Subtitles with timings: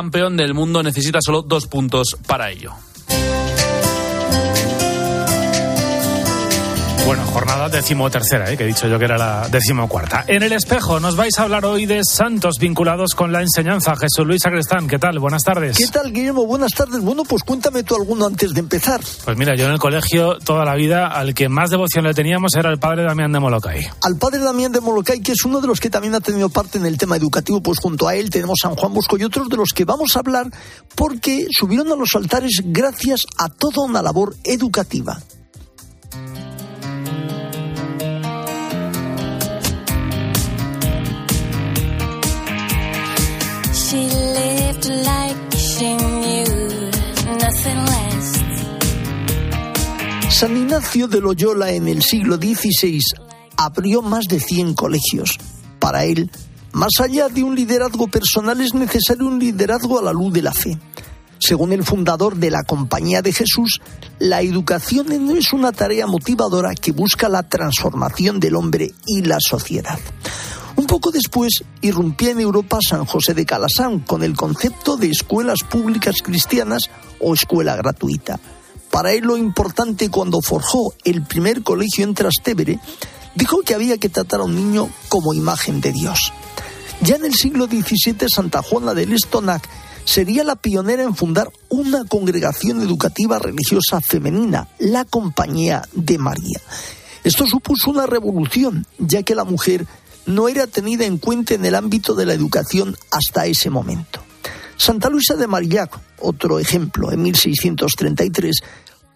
[0.00, 2.72] campeón del mundo necesita solo dos puntos para ello.
[7.10, 8.56] Bueno, jornada decimotercera, ¿eh?
[8.56, 10.26] que he dicho yo que era la decimocuarta.
[10.28, 13.96] En el espejo nos vais a hablar hoy de santos vinculados con la enseñanza.
[13.96, 15.18] Jesús Luis Agrestán, ¿qué tal?
[15.18, 15.76] Buenas tardes.
[15.76, 16.46] ¿Qué tal, Guillermo?
[16.46, 17.00] Buenas tardes.
[17.00, 19.00] Bueno, pues cuéntame tú alguno antes de empezar.
[19.24, 22.54] Pues mira, yo en el colegio toda la vida al que más devoción le teníamos
[22.54, 23.88] era el padre Damián de Molokai.
[24.04, 26.78] Al padre Damián de Molokai, que es uno de los que también ha tenido parte
[26.78, 29.56] en el tema educativo, pues junto a él tenemos San Juan Bosco y otros de
[29.56, 30.46] los que vamos a hablar
[30.94, 35.18] porque subieron a los altares gracias a toda una labor educativa.
[50.30, 53.00] San Ignacio de Loyola en el siglo XVI
[53.58, 55.38] abrió más de 100 colegios.
[55.78, 56.30] Para él,
[56.72, 60.52] más allá de un liderazgo personal es necesario un liderazgo a la luz de la
[60.52, 60.78] fe.
[61.38, 63.80] Según el fundador de la Compañía de Jesús,
[64.18, 69.40] la educación no es una tarea motivadora que busca la transformación del hombre y la
[69.40, 69.98] sociedad.
[70.90, 76.16] Poco después irrumpía en Europa San José de Calasán con el concepto de escuelas públicas
[76.20, 78.40] cristianas o escuela gratuita.
[78.90, 82.80] Para él lo importante cuando forjó el primer colegio en Trastevere,
[83.36, 86.32] dijo que había que tratar a un niño como imagen de Dios.
[87.02, 89.62] Ya en el siglo XVII Santa Juana del Estonac
[90.04, 96.60] sería la pionera en fundar una congregación educativa religiosa femenina, la Compañía de María.
[97.22, 99.86] Esto supuso una revolución, ya que la mujer
[100.30, 104.22] no era tenida en cuenta en el ámbito de la educación hasta ese momento.
[104.76, 108.60] Santa Luisa de Marillac, otro ejemplo, en 1633,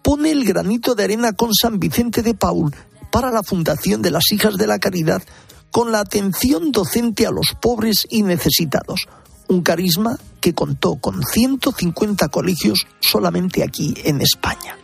[0.03, 2.75] pone el granito de arena con San Vicente de Paul
[3.11, 5.23] para la fundación de las Hijas de la Caridad
[5.71, 9.07] con la atención docente a los pobres y necesitados,
[9.47, 14.77] un carisma que contó con 150 colegios solamente aquí en España.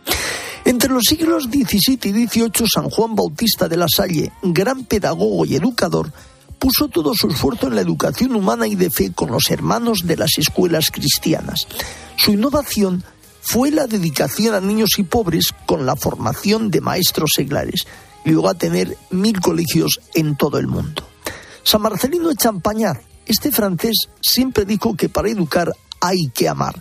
[0.64, 5.56] Entre los siglos XVII y XVIII, San Juan Bautista de la Salle, gran pedagogo y
[5.56, 6.12] educador,
[6.58, 10.16] puso todo su esfuerzo en la educación humana y de fe con los hermanos de
[10.16, 11.66] las escuelas cristianas.
[12.16, 13.02] Su innovación
[13.40, 17.86] fue la dedicación a niños y pobres con la formación de maestros seglares.
[18.24, 21.02] Llegó a tener mil colegios en todo el mundo.
[21.64, 22.36] San Marcelino de
[23.26, 26.80] este francés siempre dijo que para educar hay que amar.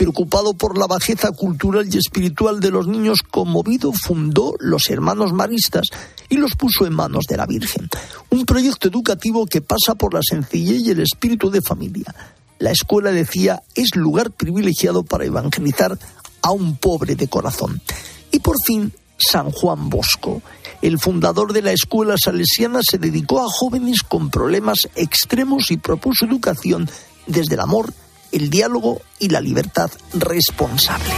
[0.00, 5.88] Preocupado por la bajeza cultural y espiritual de los niños, conmovido, fundó los Hermanos Maristas
[6.30, 7.86] y los puso en manos de la Virgen.
[8.30, 12.14] Un proyecto educativo que pasa por la sencillez y el espíritu de familia.
[12.58, 15.98] La escuela, decía, es lugar privilegiado para evangelizar
[16.40, 17.82] a un pobre de corazón.
[18.30, 20.40] Y por fin, San Juan Bosco.
[20.80, 26.24] El fundador de la escuela salesiana se dedicó a jóvenes con problemas extremos y propuso
[26.24, 26.88] educación
[27.26, 27.92] desde el amor,
[28.32, 31.10] el diálogo y la libertad responsable.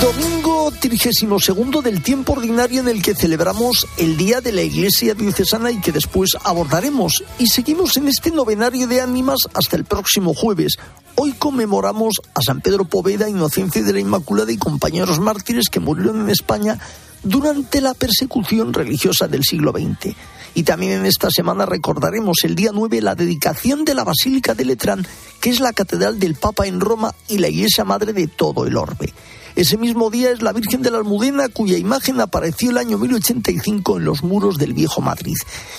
[0.00, 5.70] Domingo 32 del tiempo ordinario en el que celebramos el Día de la Iglesia Diocesana
[5.70, 7.22] y que después abordaremos.
[7.38, 10.78] Y seguimos en este novenario de ánimas hasta el próximo jueves.
[11.16, 16.22] Hoy conmemoramos a San Pedro Poveda, Inocencia de la Inmaculada y compañeros mártires que murieron
[16.22, 16.78] en España
[17.22, 20.14] durante la persecución religiosa del siglo XX.
[20.54, 24.64] Y también en esta semana recordaremos el día 9 la dedicación de la Basílica de
[24.64, 25.06] Letrán,
[25.40, 28.76] que es la catedral del Papa en Roma y la iglesia madre de todo el
[28.76, 29.12] orbe.
[29.56, 33.98] Ese mismo día es la Virgen de la Almudena, cuya imagen apareció el año 1085
[33.98, 35.36] en los muros del Viejo Madrid.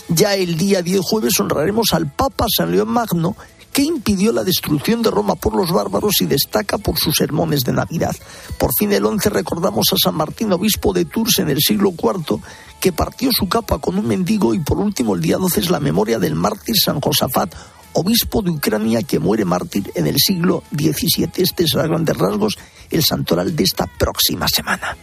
[0.09, 3.35] Ya el día 10 jueves honraremos al Papa San León Magno,
[3.73, 7.73] que impidió la destrucción de Roma por los bárbaros y destaca por sus sermones de
[7.73, 8.15] Navidad.
[8.57, 12.39] Por fin el 11 recordamos a San Martín, obispo de Tours en el siglo IV,
[12.79, 15.79] que partió su capa con un mendigo y por último el día 12 es la
[15.79, 17.53] memoria del mártir San Josafat,
[17.93, 21.29] obispo de Ucrania que muere mártir en el siglo XVII.
[21.35, 22.57] Este es a grandes rasgos
[22.89, 24.97] el santoral de esta próxima semana.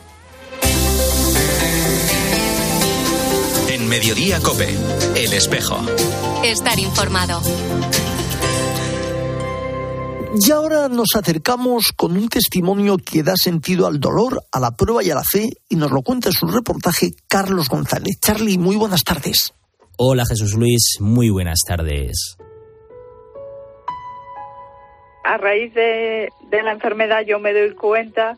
[3.68, 4.76] En Mediodía Cope,
[5.14, 5.78] El Espejo.
[6.42, 7.40] Estar informado.
[10.34, 15.02] Y ahora nos acercamos con un testimonio que da sentido al dolor, a la prueba
[15.02, 18.20] y a la fe, y nos lo cuenta en su reportaje Carlos González.
[18.20, 19.54] Charlie, muy buenas tardes.
[19.96, 22.36] Hola Jesús Luis, muy buenas tardes.
[25.24, 28.36] A raíz de, de la enfermedad yo me doy cuenta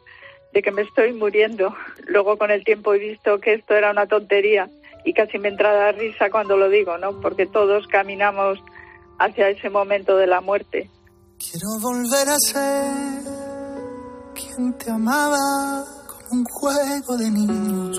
[0.55, 1.75] de que me estoy muriendo.
[2.07, 4.71] Luego con el tiempo he visto que esto era una tontería
[5.05, 7.21] y casi me entra la risa cuando lo digo, ¿no?
[7.21, 8.61] Porque todos caminamos
[9.19, 10.89] hacia ese momento de la muerte.
[11.41, 13.25] Quiero volver a ser
[14.35, 17.99] quien te amaba como un juego de niños.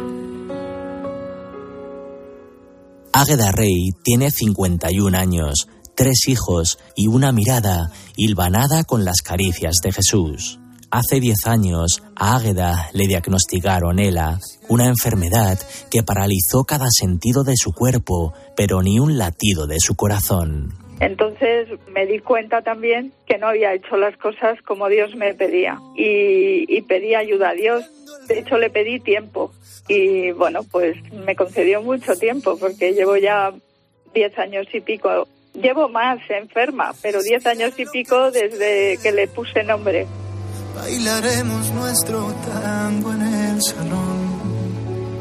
[3.11, 9.91] Águeda Rey tiene 51 años, tres hijos y una mirada hilvanada con las caricias de
[9.91, 10.59] Jesús.
[10.91, 14.39] Hace 10 años a Águeda le diagnosticaron ELA,
[14.69, 15.57] una enfermedad
[15.89, 20.80] que paralizó cada sentido de su cuerpo, pero ni un latido de su corazón.
[21.01, 25.79] Entonces me di cuenta también que no había hecho las cosas como Dios me pedía
[25.95, 27.89] y, y pedí ayuda a Dios.
[28.27, 29.51] De hecho, le pedí tiempo
[29.87, 30.95] y bueno, pues
[31.25, 33.51] me concedió mucho tiempo porque llevo ya
[34.13, 35.27] 10 años y pico.
[35.53, 40.05] Llevo más enferma, pero 10 años y pico desde que le puse nombre.
[40.75, 44.21] Bailaremos nuestro tango en el salón.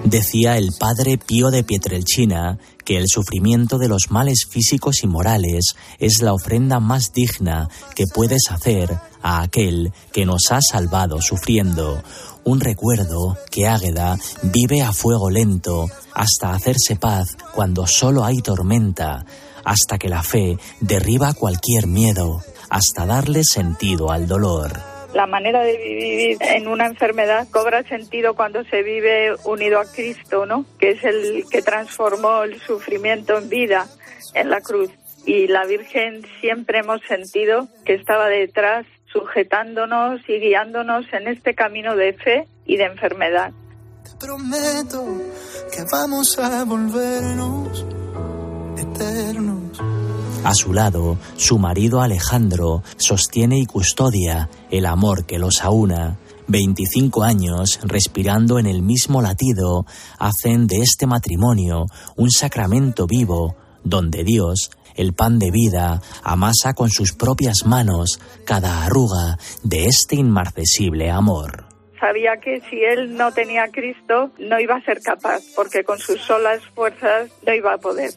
[0.05, 2.59] Decía el padre Pío de Pietrelcina
[2.91, 8.09] que el sufrimiento de los males físicos y morales es la ofrenda más digna que
[8.13, 12.03] puedes hacer a aquel que nos ha salvado sufriendo.
[12.43, 19.25] Un recuerdo que Águeda vive a fuego lento hasta hacerse paz cuando solo hay tormenta,
[19.65, 25.77] hasta que la fe derriba cualquier miedo, hasta darle sentido al dolor la manera de
[25.77, 30.65] vivir en una enfermedad cobra sentido cuando se vive unido a Cristo, ¿no?
[30.79, 33.87] Que es el que transformó el sufrimiento en vida
[34.35, 34.91] en la cruz.
[35.27, 41.97] Y la Virgen siempre hemos sentido que estaba detrás sujetándonos y guiándonos en este camino
[41.97, 43.53] de fe y de enfermedad.
[44.05, 45.05] Te prometo
[45.73, 47.87] que vamos a volvernos
[48.79, 49.50] eternos.
[50.43, 56.19] A su lado, su marido Alejandro sostiene y custodia el amor que los aúna.
[56.49, 59.85] 25 años respirando en el mismo latido
[60.19, 61.85] hacen de este matrimonio
[62.17, 63.55] un sacramento vivo
[63.85, 70.17] donde Dios, el pan de vida, amasa con sus propias manos cada arruga de este
[70.17, 71.67] inmarcesible amor
[72.01, 75.99] sabía que si él no tenía a Cristo no iba a ser capaz, porque con
[75.99, 78.11] sus solas fuerzas no iba a poder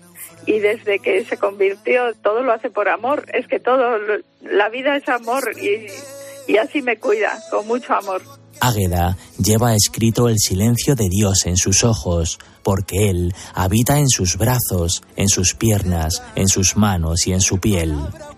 [0.46, 3.26] y desde que se convirtió todo lo hace por amor.
[3.34, 3.98] Es que todo,
[4.42, 5.88] la vida es amor y,
[6.52, 8.22] y así me cuida, con mucho amor.
[8.60, 14.38] Águeda lleva escrito el silencio de Dios en sus ojos, porque Él habita en sus
[14.38, 17.94] brazos, en sus piernas, en sus manos y en su piel.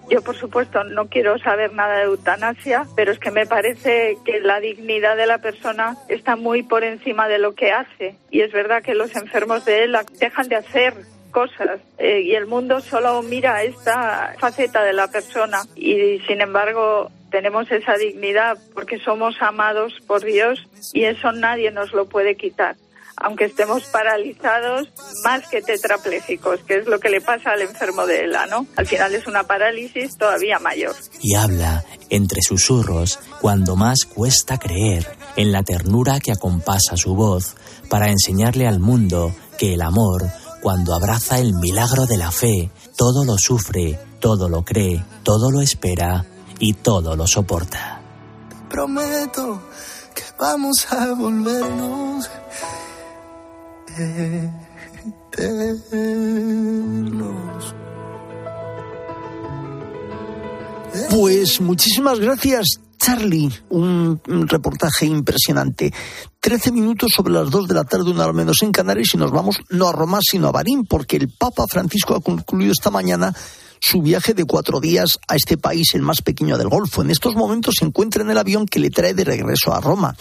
[0.10, 4.40] Yo, por supuesto, no quiero saber nada de eutanasia, pero es que me parece que
[4.40, 8.16] la dignidad de la persona está muy por encima de lo que hace.
[8.30, 10.94] Y es verdad que los enfermos de él dejan de hacer
[11.36, 17.12] cosas eh, y el mundo solo mira esta faceta de la persona y sin embargo
[17.30, 22.78] tenemos esa dignidad porque somos amados por Dios y eso nadie nos lo puede quitar
[23.18, 24.90] aunque estemos paralizados
[25.24, 28.68] más que tetraplégicos, que es lo que le pasa al enfermo de ELA, ¿no?
[28.76, 30.94] Al final es una parálisis todavía mayor.
[31.22, 37.56] Y habla entre susurros cuando más cuesta creer en la ternura que acompasa su voz
[37.90, 40.24] para enseñarle al mundo que el amor
[40.66, 45.62] cuando abraza el milagro de la fe, todo lo sufre, todo lo cree, todo lo
[45.62, 46.26] espera
[46.58, 48.02] y todo lo soporta.
[48.50, 49.62] Te prometo
[50.16, 52.28] que vamos a volvernos
[55.38, 55.86] eternos.
[61.12, 63.54] Pues muchísimas gracias, Charlie.
[63.70, 65.94] Un, un reportaje impresionante.
[66.46, 69.32] Trece minutos sobre las dos de la tarde, una hora menos en Canarias, y nos
[69.32, 73.34] vamos no a Roma, sino a Barín, porque el Papa Francisco ha concluido esta mañana
[73.80, 77.02] su viaje de cuatro días a este país, el más pequeño del Golfo.
[77.02, 80.16] En estos momentos se encuentra en el avión que le trae de regreso a Roma.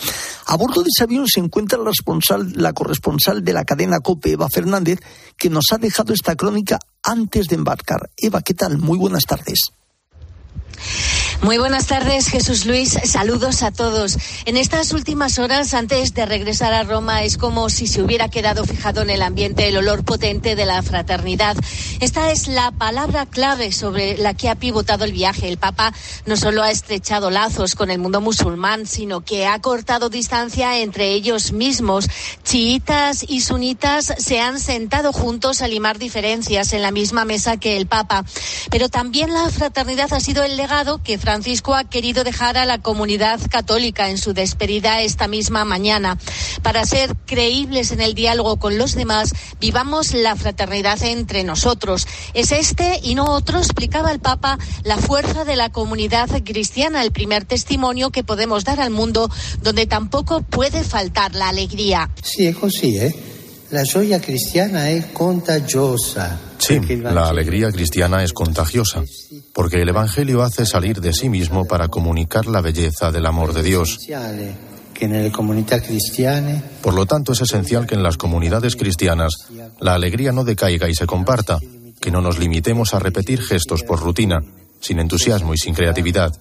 [0.47, 4.33] A bordo de ese avión se encuentra la, responsal, la corresponsal de la cadena COPE,
[4.33, 5.01] Eva Fernández,
[5.37, 8.09] que nos ha dejado esta crónica antes de embarcar.
[8.17, 8.79] Eva, ¿qué tal?
[8.79, 9.75] Muy buenas tardes.
[11.43, 12.99] Muy buenas tardes, Jesús Luis.
[13.05, 14.17] Saludos a todos.
[14.47, 18.65] En estas últimas horas, antes de regresar a Roma, es como si se hubiera quedado
[18.65, 21.57] fijado en el ambiente el olor potente de la fraternidad.
[22.01, 25.49] Esta es la palabra clave sobre la que ha pivotado el viaje.
[25.49, 25.93] El Papa
[26.25, 31.13] no solo ha estrechado lazos con el mundo musulmán, sino que ha cortado distancia entre
[31.13, 32.09] ellos mismos.
[32.43, 37.77] Chiitas y sunitas se han sentado juntos a limar diferencias en la misma mesa que
[37.77, 38.25] el Papa.
[38.71, 42.79] Pero también la fraternidad ha sido el legado que Francisco ha querido dejar a la
[42.79, 46.17] comunidad católica en su despedida esta misma mañana.
[46.63, 52.07] Para ser creíbles en el diálogo con los demás, vivamos la fraternidad entre nosotros.
[52.33, 57.13] Es este y no otro, explicaba el Papa, la fuerza de la comunidad cristiana, el
[57.13, 59.31] primer testimonio que podemos dar al mundo
[59.61, 62.09] donde tampoco puede faltar la alegría.
[62.23, 63.34] Sí, es así, ¿eh?
[63.75, 66.39] La joya cristiana es contagiosa.
[66.59, 69.03] Sí, la alegría cristiana es contagiosa,
[69.53, 73.65] porque el Evangelio hace salir de sí mismo para comunicar la belleza del amor de
[73.65, 73.99] Dios.
[76.83, 79.33] Por lo tanto, es esencial que en las comunidades cristianas
[79.81, 81.59] la alegría no decaiga y se comparta,
[82.01, 84.41] que no nos limitemos a repetir gestos por rutina,
[84.81, 86.33] sin entusiasmo y sin creatividad.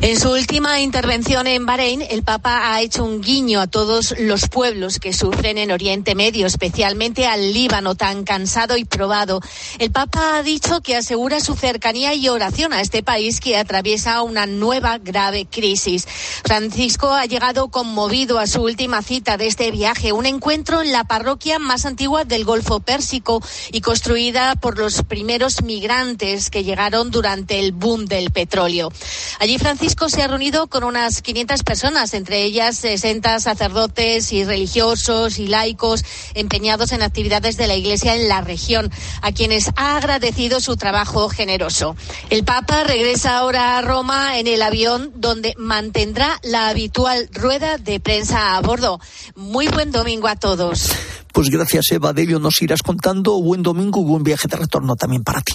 [0.00, 4.48] En su última intervención en Bahrein, el Papa ha hecho un guiño a todos los
[4.48, 9.40] pueblos que sufren en Oriente Medio, especialmente al Líbano, tan cansado y probado.
[9.78, 14.20] El Papa ha dicho que asegura su cercanía y oración a este país que atraviesa
[14.22, 16.06] una nueva grave crisis.
[16.44, 21.04] Francisco ha llegado conmovido a su última cita de este viaje, un encuentro en la
[21.04, 27.60] parroquia más antigua del Golfo Pérsico y construida por los primeros migrantes que llegaron durante
[27.60, 28.92] el boom del petróleo.
[29.38, 35.38] Allí Francisco se ha reunido con unas 500 personas, entre ellas 60 sacerdotes y religiosos
[35.38, 40.60] y laicos empeñados en actividades de la Iglesia en la región, a quienes ha agradecido
[40.60, 41.96] su trabajo generoso.
[42.30, 48.00] El Papa regresa ahora a Roma en el avión donde mantendrá la habitual rueda de
[48.00, 49.00] prensa a bordo.
[49.36, 50.90] Muy buen domingo a todos.
[51.32, 52.12] Pues gracias, Eva.
[52.12, 53.40] De ello nos irás contando.
[53.40, 55.54] Buen domingo y buen viaje de retorno también para ti.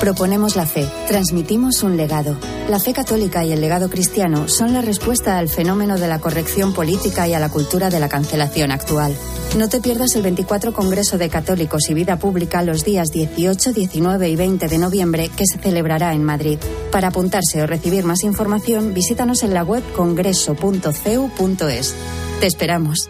[0.00, 2.36] Proponemos la fe, transmitimos un legado.
[2.68, 6.74] La fe católica y el legado cristiano son la respuesta al fenómeno de la corrección
[6.74, 9.16] política y a la cultura de la cancelación actual.
[9.56, 14.28] No te pierdas el 24 Congreso de Católicos y Vida Pública los días 18, 19
[14.28, 16.58] y 20 de noviembre que se celebrará en Madrid.
[16.92, 21.94] Para apuntarse o recibir más información, visítanos en la web congreso.cu.es.
[22.40, 23.08] Te esperamos.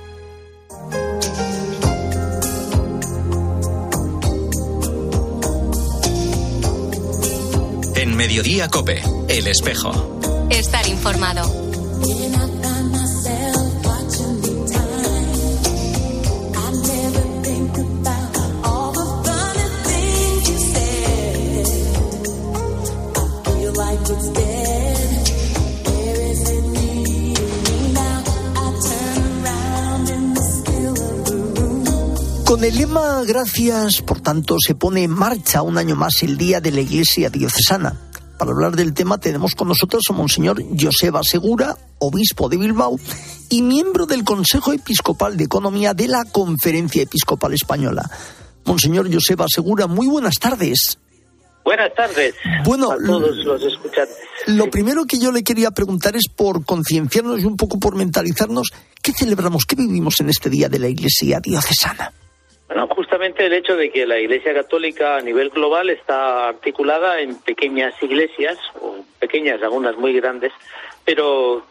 [8.26, 10.18] Mediodía Cope, El Espejo.
[10.50, 11.45] Estar informado.
[32.45, 36.61] Con el lema Gracias, por tanto, se pone en marcha un año más el Día
[36.61, 37.97] de la Iglesia Diocesana.
[38.38, 42.99] Para hablar del tema tenemos con nosotros a Monseñor Joseba Segura, obispo de Bilbao
[43.49, 48.11] y miembro del Consejo Episcopal de Economía de la Conferencia Episcopal Española.
[48.66, 50.99] Monseñor Joseba Segura, muy buenas tardes.
[51.64, 54.16] Buenas tardes Bueno, a todos los escuchantes.
[54.47, 58.69] Lo primero que yo le quería preguntar es por concienciarnos y un poco por mentalizarnos,
[59.02, 62.12] ¿qué celebramos, qué vivimos en este Día de la Iglesia Diocesana?
[62.68, 67.37] Bueno, justamente el hecho de que la Iglesia Católica a nivel global está articulada en
[67.40, 70.52] pequeñas iglesias, o pequeñas, algunas muy grandes,
[71.04, 71.64] pero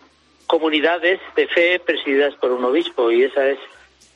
[0.47, 3.59] comunidades de fe presididas por un obispo y esa es,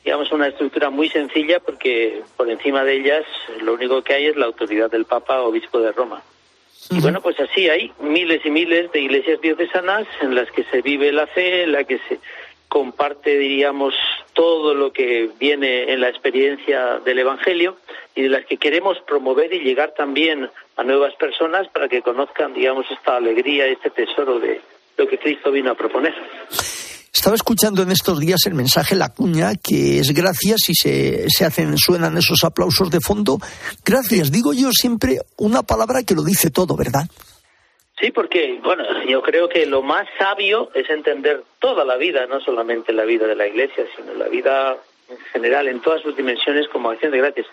[0.04, 3.26] digamos, una estructura muy sencilla porque por encima de ellas
[3.60, 6.22] lo único que hay es la autoridad del Papa, obispo de Roma.
[6.88, 10.82] Y bueno, pues así hay miles y miles de iglesias diocesanas en las que se
[10.82, 12.18] vive la fe, en la que se
[12.70, 13.94] comparte, diríamos,
[14.32, 17.76] todo lo que viene en la experiencia del Evangelio
[18.14, 22.54] y de las que queremos promover y llegar también a nuevas personas para que conozcan,
[22.54, 24.60] digamos, esta alegría, este tesoro de
[24.96, 26.14] lo que Cristo vino a proponer.
[27.12, 31.44] Estaba escuchando en estos días el mensaje La Cuña, que es gracias y se, se
[31.44, 33.38] hacen, suenan esos aplausos de fondo.
[33.84, 37.08] Gracias, digo yo siempre una palabra que lo dice todo, ¿verdad?
[38.00, 42.40] Sí, porque, bueno, yo creo que lo más sabio es entender toda la vida, no
[42.40, 44.78] solamente la vida de la Iglesia, sino la vida
[45.10, 47.46] en general, en todas sus dimensiones, como acción de gracias.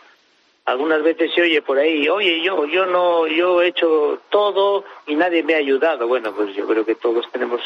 [0.63, 5.15] Algunas veces se oye por ahí, oye, yo, yo no, yo he hecho todo y
[5.15, 6.07] nadie me ha ayudado.
[6.07, 7.61] Bueno, pues yo creo que todos tenemos,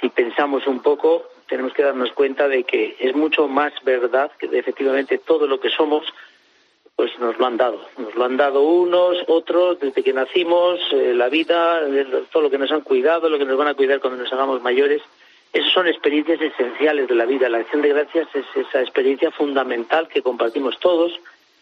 [0.00, 4.46] si pensamos un poco, tenemos que darnos cuenta de que es mucho más verdad que
[4.46, 6.04] efectivamente todo lo que somos
[6.96, 7.80] pues nos lo han dado.
[7.98, 12.50] Nos lo han dado unos, otros, desde que nacimos, eh, la vida, eh, todo lo
[12.50, 15.02] que nos han cuidado, lo que nos van a cuidar cuando nos hagamos mayores.
[15.52, 17.48] Esas son experiencias esenciales de la vida.
[17.48, 21.12] La acción de gracias es esa experiencia fundamental que compartimos todos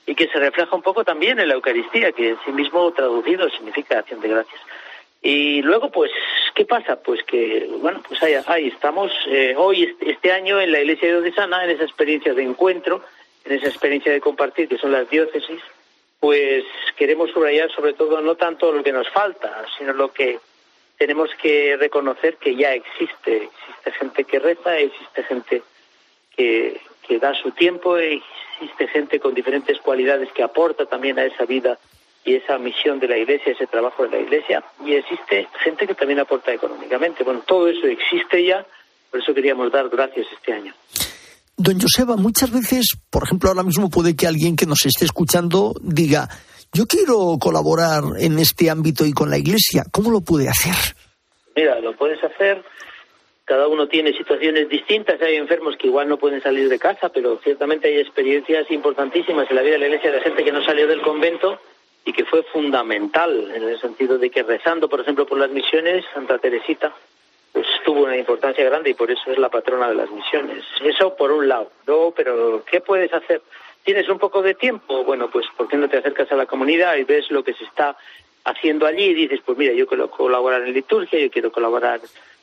[0.06, 3.48] y que se refleja un poco también en la Eucaristía, que en sí mismo traducido
[3.50, 4.60] significa acción de gracias.
[5.22, 6.10] Y luego, pues,
[6.54, 7.00] ¿qué pasa?
[7.00, 9.12] Pues que, bueno, pues ahí, estamos.
[9.28, 13.02] Eh, hoy, este, año, en la Iglesia de Sana, en esa experiencia de encuentro,
[13.44, 15.61] en esa experiencia de compartir, que son las diócesis,
[16.20, 16.64] pues
[16.96, 20.38] queremos subrayar sobre todo no tanto lo que nos falta, sino lo que
[20.96, 23.49] tenemos que reconocer que ya existe.
[23.49, 25.62] Existe gente que reza, existe gente
[26.37, 26.80] que,
[27.20, 31.78] da su tiempo, existe gente con diferentes cualidades que aporta también a esa vida
[32.25, 35.94] y esa misión de la Iglesia, ese trabajo de la Iglesia, y existe gente que
[35.94, 37.25] también aporta económicamente.
[37.25, 38.64] Bueno, todo eso existe ya,
[39.11, 40.72] por eso queríamos dar gracias este año.
[41.56, 45.75] Don Joseba, muchas veces, por ejemplo, ahora mismo puede que alguien que nos esté escuchando
[45.82, 46.28] diga,
[46.73, 50.75] yo quiero colaborar en este ámbito y con la Iglesia, ¿cómo lo puede hacer?
[51.54, 52.64] Mira, lo puedes hacer
[53.44, 57.38] cada uno tiene situaciones distintas, hay enfermos que igual no pueden salir de casa, pero
[57.42, 60.87] ciertamente hay experiencias importantísimas en la vida de la iglesia de gente que no salió
[60.87, 61.59] del convento
[62.04, 66.04] y que fue fundamental en el sentido de que rezando, por ejemplo, por las misiones,
[66.14, 66.94] Santa Teresita
[67.52, 70.64] pues tuvo una importancia grande y por eso es la patrona de las misiones.
[70.82, 71.71] Eso por un lado.
[71.87, 73.42] No, pero ¿qué puedes hacer?
[73.85, 75.04] ¿Tienes un poco de tiempo?
[75.04, 77.64] Bueno, pues ¿por qué no te acercas a la comunidad y ves lo que se
[77.64, 77.97] está
[78.44, 82.00] haciendo allí y dices, pues mira, yo quiero colaborar en liturgia, yo quiero colaborar,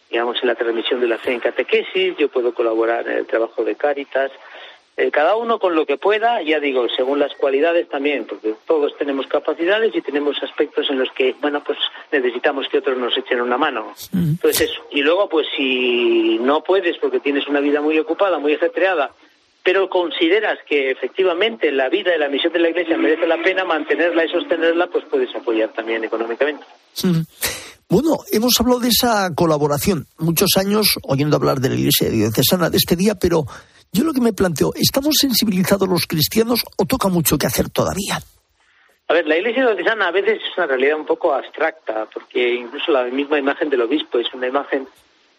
[0.10, 3.63] digamos, en la transmisión de la fe en catequesis, yo puedo colaborar en el trabajo
[3.63, 4.32] de Cáritas,
[5.00, 8.98] eh, cada uno con lo que pueda, ya digo, según las cualidades también, porque todos
[8.98, 11.77] tenemos capacidades y tenemos aspectos en los que, bueno, pues
[12.12, 13.94] necesitamos que otros nos echen una mano.
[14.13, 14.82] Entonces eso.
[14.91, 19.12] Y luego, pues si no puedes porque tienes una vida muy ocupada, muy ajetreada,
[19.63, 23.63] pero consideras que efectivamente la vida y la misión de la Iglesia merece la pena
[23.63, 26.65] mantenerla y sostenerla, pues puedes apoyar también económicamente.
[27.91, 32.77] Bueno, hemos hablado de esa colaboración muchos años oyendo hablar de la Iglesia diocesana de
[32.77, 33.46] este día, pero
[33.91, 38.19] yo lo que me planteo, ¿estamos sensibilizados los cristianos o toca mucho que hacer todavía?
[39.08, 42.91] A ver, la iglesia diocesana a veces es una realidad un poco abstracta, porque incluso
[42.91, 44.88] la misma imagen del obispo es una imagen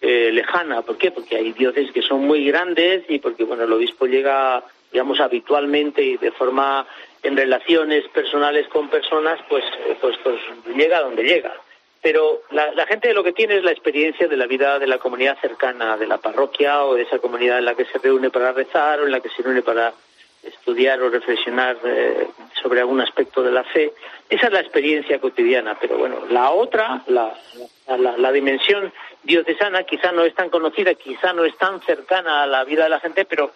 [0.01, 0.83] eh, lejana.
[0.83, 1.13] ¿Por qué?
[1.13, 6.03] Porque hay diócesis que son muy grandes y porque, bueno, el obispo llega, digamos, habitualmente
[6.03, 6.85] y de forma
[7.23, 9.63] en relaciones personales con personas, pues,
[10.01, 10.41] pues, pues
[10.75, 11.55] llega donde llega
[12.03, 14.99] pero la, la, gente lo que tiene es la experiencia de la vida de la
[14.99, 18.53] comunidad cercana, de la parroquia o de esa comunidad en la que se reúne para
[18.53, 19.93] rezar o en la que se reúne para
[20.43, 22.29] estudiar o reflexionar eh,
[22.63, 23.93] sobre algún aspecto de la fe.
[24.29, 27.35] Esa es la experiencia cotidiana, pero bueno, la otra, la,
[27.87, 32.47] la, la dimensión diocesana, quizá no es tan conocida, quizá no es tan cercana a
[32.47, 33.53] la vida de la gente, pero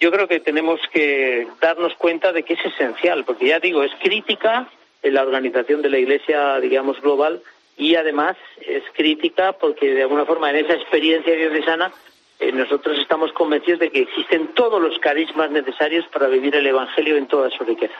[0.00, 3.92] yo creo que tenemos que darnos cuenta de que es esencial, porque ya digo, es
[4.02, 4.68] crítica
[5.02, 7.42] en la organización de la Iglesia, digamos, global,
[7.76, 11.92] y además es crítica porque de alguna forma en esa experiencia diocesana
[12.38, 17.16] eh, nosotros estamos convencidos de que existen todos los carismas necesarios para vivir el Evangelio
[17.16, 17.94] en toda su riqueza.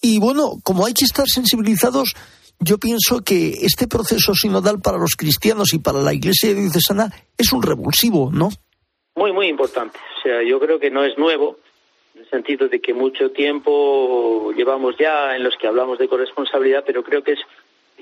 [0.00, 2.14] Y bueno, como hay que estar sensibilizados,
[2.60, 7.52] yo pienso que este proceso sinodal para los cristianos y para la Iglesia diocesana es
[7.52, 8.50] un revulsivo, ¿no?
[9.14, 9.98] Muy, muy importante.
[10.18, 11.58] O sea, yo creo que no es nuevo,
[12.14, 16.84] en el sentido de que mucho tiempo llevamos ya en los que hablamos de corresponsabilidad,
[16.86, 17.40] pero creo que es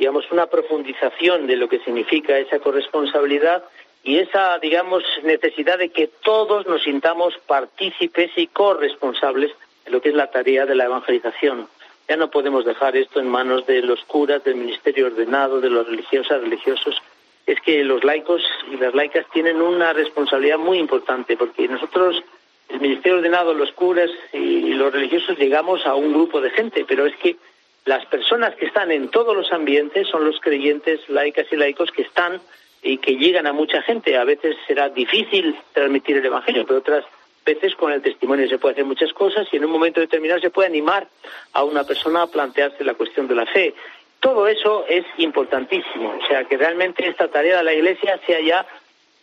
[0.01, 3.63] digamos, una profundización de lo que significa esa corresponsabilidad
[4.03, 9.53] y esa, digamos, necesidad de que todos nos sintamos partícipes y corresponsables
[9.85, 11.69] de lo que es la tarea de la evangelización.
[12.09, 15.87] Ya no podemos dejar esto en manos de los curas, del ministerio ordenado, de los
[15.87, 16.97] religiosas, religiosos.
[17.45, 22.23] Es que los laicos y las laicas tienen una responsabilidad muy importante, porque nosotros,
[22.71, 27.05] el ministerio ordenado, los curas y los religiosos, llegamos a un grupo de gente, pero
[27.05, 27.37] es que
[27.85, 32.03] las personas que están en todos los ambientes son los creyentes laicas y laicos que
[32.03, 32.41] están
[32.83, 34.17] y que llegan a mucha gente.
[34.17, 37.05] A veces será difícil transmitir el Evangelio, pero otras
[37.45, 40.51] veces con el testimonio se puede hacer muchas cosas y en un momento determinado se
[40.51, 41.09] puede animar
[41.53, 43.75] a una persona a plantearse la cuestión de la fe.
[44.21, 48.67] Todo eso es importantísimo, o sea, que realmente esta tarea de la Iglesia sea ya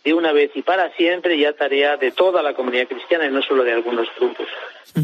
[0.02, 3.42] de una vez y para siempre ya tarea de toda la comunidad cristiana y no
[3.42, 4.48] solo de algunos grupos.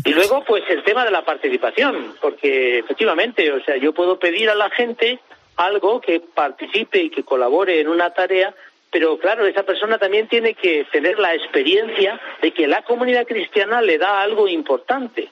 [0.05, 4.51] Y luego, pues el tema de la participación, porque efectivamente, o sea, yo puedo pedir
[4.51, 5.21] a la gente
[5.57, 8.55] algo que participe y que colabore en una tarea,
[8.91, 13.83] pero claro, esa persona también tiene que tener la experiencia de que la comunidad cristiana
[13.83, 15.29] le da algo importante.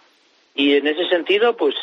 [0.55, 1.75] Y en ese sentido, pues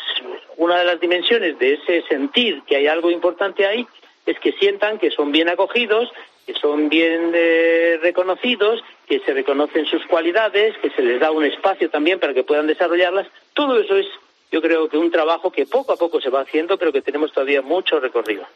[0.56, 3.86] una de las dimensiones de ese sentir que hay algo importante ahí
[4.26, 6.10] es que sientan que son bien acogidos,
[6.46, 11.44] que son bien eh, reconocidos, que se reconocen sus cualidades, que se les da un
[11.44, 13.26] espacio también para que puedan desarrollarlas.
[13.54, 14.06] Todo eso es,
[14.50, 17.32] yo creo que un trabajo que poco a poco se va haciendo, pero que tenemos
[17.32, 18.46] todavía mucho recorrido.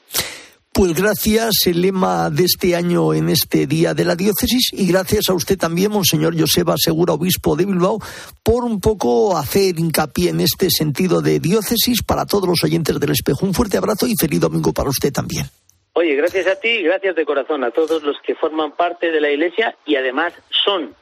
[0.77, 5.29] Pues gracias, el lema de este año en este día de la diócesis, y gracias
[5.29, 8.01] a usted también, Monseñor Joseba Segura, obispo de Bilbao,
[8.42, 13.12] por un poco hacer hincapié en este sentido de diócesis para todos los oyentes del
[13.12, 13.47] espejo.
[13.47, 15.49] Un fuerte abrazo y feliz domingo para usted también.
[15.96, 19.20] Oye, gracias a ti y gracias de corazón a todos los que forman parte de
[19.20, 20.33] la Iglesia y además
[20.64, 20.94] son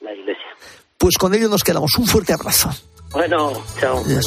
[0.00, 0.44] la Iglesia.
[0.98, 1.96] Pues con ello nos quedamos.
[1.96, 2.68] Un fuerte abrazo.
[3.12, 3.98] Bueno, chao.
[3.98, 4.26] Adiós.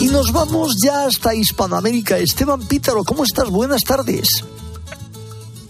[0.00, 2.18] Y nos vamos ya hasta Hispanoamérica.
[2.18, 3.48] Esteban Pítaro, ¿cómo estás?
[3.48, 4.44] Buenas tardes.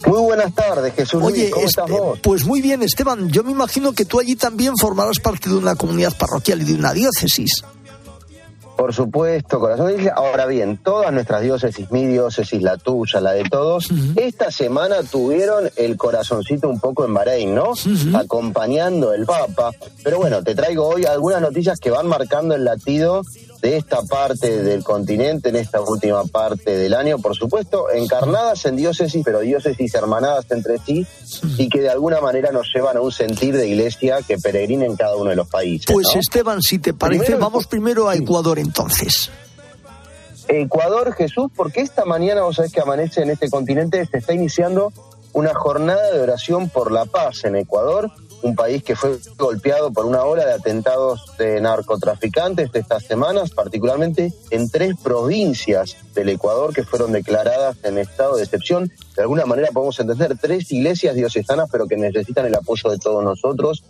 [0.07, 1.51] Muy buenas tardes, Jesús Oye, Luis.
[1.51, 2.19] ¿Cómo este, estás vos?
[2.23, 3.29] pues muy bien, Esteban.
[3.29, 6.75] Yo me imagino que tú allí también formarás parte de una comunidad parroquial y de
[6.75, 7.63] una diócesis.
[8.77, 9.91] Por supuesto, corazón.
[10.15, 15.71] Ahora bien, todas nuestras diócesis, mi diócesis, la tuya, la de todos, esta semana tuvieron
[15.77, 17.73] el corazoncito un poco en Bahrein, ¿no?
[18.15, 19.71] Acompañando el Papa.
[20.05, 23.23] Pero bueno, te traigo hoy algunas noticias que van marcando el latido
[23.63, 28.77] de esta parte del continente, en esta última parte del año, por supuesto, encarnadas en
[28.77, 31.07] diócesis, pero diócesis hermanadas entre sí,
[31.59, 34.95] y que de alguna manera nos llevan a un sentir de iglesia que peregrina en
[34.97, 35.87] cada uno de los países.
[35.93, 36.21] Pues ¿no?
[36.21, 39.31] Esteban, si te parece, Primero- vamos primero a Ecuador entonces.
[40.49, 44.93] Ecuador, Jesús, porque esta mañana, vos sabés que amanece en este continente, se está iniciando
[45.33, 48.11] una jornada de oración por la paz en Ecuador,
[48.43, 53.51] un país que fue golpeado por una ola de atentados de narcotraficantes de estas semanas,
[53.51, 58.93] particularmente en tres provincias del Ecuador que fueron declaradas en estado de excepción.
[59.15, 63.25] De alguna manera podemos entender tres iglesias diocesanas, pero que necesitan el apoyo de todos
[63.25, 63.85] nosotros,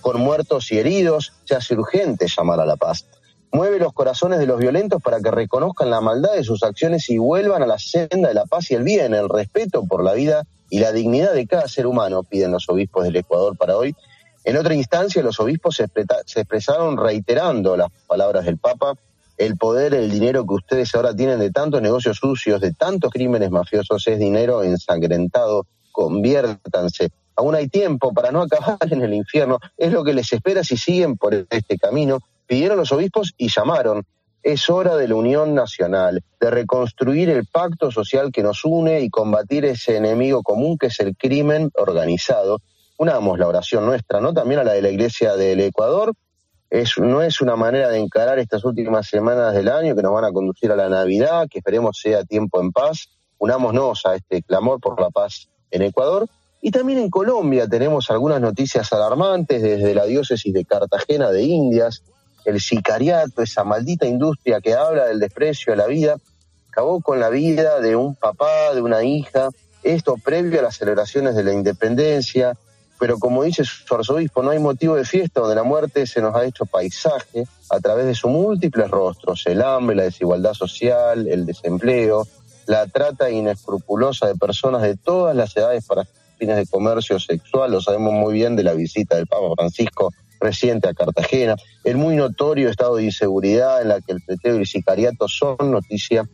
[0.00, 3.06] con muertos y heridos, se hace urgente llamar a la paz
[3.52, 7.16] mueve los corazones de los violentos para que reconozcan la maldad de sus acciones y
[7.16, 10.42] vuelvan a la senda de la paz y el bien, el respeto por la vida
[10.70, 13.94] y la dignidad de cada ser humano, piden los obispos del Ecuador para hoy.
[14.44, 18.94] En otra instancia, los obispos se, expresaron reiterando las palabras del Papa,
[19.36, 23.50] el poder, el dinero que ustedes ahora tienen de tantos negocios sucios, de tantos crímenes
[23.50, 27.10] mafiosos, es dinero ensangrentado, conviértanse.
[27.34, 30.76] Aún hay tiempo para no acabar en el infierno, es lo que les espera si
[30.76, 32.20] siguen por este camino.
[32.46, 34.04] Pidieron los obispos y llamaron.
[34.46, 39.10] Es hora de la unión nacional, de reconstruir el pacto social que nos une y
[39.10, 42.60] combatir ese enemigo común que es el crimen organizado.
[42.96, 44.32] Unamos la oración nuestra, ¿no?
[44.32, 46.12] También a la de la Iglesia del Ecuador.
[46.70, 50.26] Es, no es una manera de encarar estas últimas semanas del año que nos van
[50.26, 53.08] a conducir a la Navidad, que esperemos sea tiempo en paz.
[53.38, 56.28] Unámonos a este clamor por la paz en Ecuador.
[56.62, 62.04] Y también en Colombia tenemos algunas noticias alarmantes desde la diócesis de Cartagena de Indias,
[62.46, 66.16] el sicariato, esa maldita industria que habla del desprecio a la vida,
[66.70, 69.48] acabó con la vida de un papá, de una hija,
[69.82, 72.56] esto previo a las celebraciones de la independencia,
[72.98, 76.34] pero como dice su arzobispo, no hay motivo de fiesta donde la muerte se nos
[76.34, 81.44] ha hecho paisaje a través de sus múltiples rostros, el hambre, la desigualdad social, el
[81.46, 82.26] desempleo,
[82.66, 86.06] la trata inescrupulosa de personas de todas las edades para
[86.38, 90.12] fines de comercio sexual, lo sabemos muy bien de la visita del Papa Francisco
[90.46, 94.60] reciente a Cartagena, el muy notorio estado de inseguridad en la que el preteo y
[94.60, 96.28] el sicariato son noticia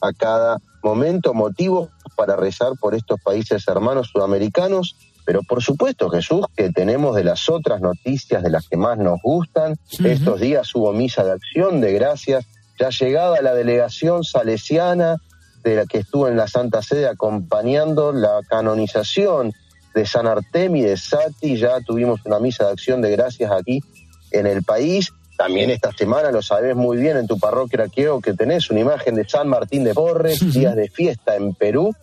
[0.00, 6.46] a cada momento, motivo para rezar por estos países hermanos sudamericanos, pero por supuesto, Jesús,
[6.56, 9.76] que tenemos de las otras noticias de las que más nos gustan.
[10.02, 12.46] Estos días hubo misa de acción de gracias,
[12.80, 15.16] ya llegada la delegación salesiana
[15.64, 19.52] de la que estuvo en la Santa Sede acompañando la canonización
[19.98, 23.82] de San Artemi de Sati, ya tuvimos una misa de acción de gracias aquí
[24.30, 25.12] en el país.
[25.36, 29.16] También esta semana lo sabes muy bien en tu parroquia creo que tenés una imagen
[29.16, 31.94] de San Martín de Porres, días de fiesta en Perú.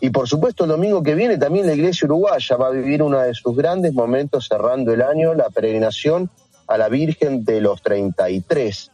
[0.00, 3.20] Y por supuesto el domingo que viene también la iglesia uruguaya va a vivir uno
[3.20, 6.28] de sus grandes momentos cerrando el año, la peregrinación
[6.66, 8.90] a la Virgen de los 33.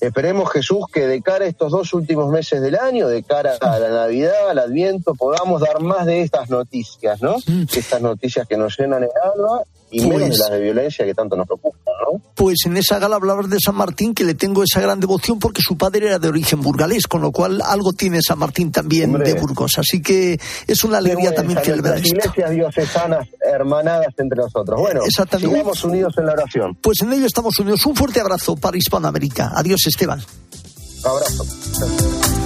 [0.00, 3.78] Esperemos Jesús que de cara a estos dos últimos meses del año, de cara a
[3.78, 7.36] la Navidad, al Adviento, podamos dar más de estas noticias, ¿no?
[7.74, 11.14] Estas noticias que nos llenan el alma y menos de Pues- las de violencia que
[11.14, 12.20] tanto nos preocupan, ¿no?
[12.34, 15.62] Pues en esa gala hablabas de San Martín, que le tengo esa gran devoción porque
[15.62, 19.32] su padre era de origen burgalés, con lo cual algo tiene San Martín también Hombre.
[19.34, 19.72] de Burgos.
[19.78, 22.08] Así que es una alegría Qué también celebrar esto.
[22.08, 24.80] iglesias diocesanas hermanadas entre nosotros.
[24.80, 25.50] Bueno, Exactamente.
[25.50, 26.74] sigamos unidos en la oración.
[26.80, 27.84] Pues en ello estamos unidos.
[27.86, 29.52] Un fuerte abrazo para Hispanoamérica.
[29.54, 30.20] Adiós, Esteban.
[31.04, 32.45] Abrazo.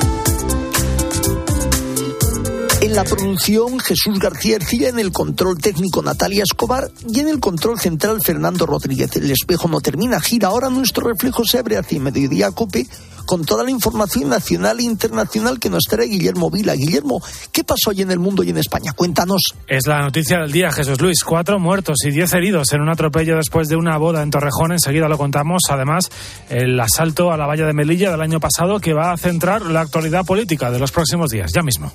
[2.82, 7.38] En la producción, Jesús García Ercilla, en el control técnico Natalia Escobar y en el
[7.38, 9.14] control central Fernando Rodríguez.
[9.16, 10.48] El espejo no termina, gira.
[10.48, 12.86] Ahora nuestro reflejo se abre hacia mediodía cope
[13.30, 16.74] con toda la información nacional e internacional que nos trae Guillermo Vila.
[16.74, 18.92] Guillermo, ¿qué pasó hoy en el mundo y en España?
[18.92, 19.54] Cuéntanos.
[19.68, 21.22] Es la noticia del día, Jesús Luis.
[21.22, 24.72] Cuatro muertos y diez heridos en un atropello después de una boda en Torrejón.
[24.72, 25.62] Enseguida lo contamos.
[25.68, 26.10] Además,
[26.48, 29.82] el asalto a la valla de Melilla del año pasado que va a centrar la
[29.82, 31.52] actualidad política de los próximos días.
[31.54, 31.92] Ya mismo.